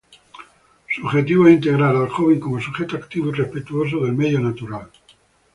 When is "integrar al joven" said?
1.53-2.39